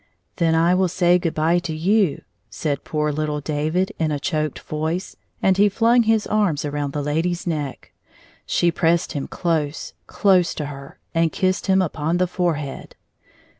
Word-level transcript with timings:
"Then 0.37 0.55
I 0.55 0.73
will 0.73 0.87
say 0.87 1.19
good 1.19 1.35
by 1.35 1.59
to 1.59 1.75
you," 1.75 2.23
said 2.49 2.83
poor 2.83 3.11
little 3.11 3.39
David, 3.39 3.91
in 3.99 4.11
a 4.11 4.19
choked 4.19 4.57
voice, 4.61 5.15
and 5.43 5.57
he 5.57 5.69
flung 5.69 6.01
his 6.01 6.25
arms 6.25 6.65
around 6.65 6.93
the 6.93 7.03
lady's 7.03 7.45
neck. 7.45 7.93
She 8.47 8.71
pressed 8.71 9.11
him 9.11 9.27
close, 9.27 9.93
close 10.07 10.55
to 10.55 10.65
her, 10.73 10.97
and 11.13 11.31
kissed 11.31 11.67
him 11.67 11.83
upon 11.83 12.17
the 12.17 12.25
fore 12.25 12.55
head. 12.55 12.95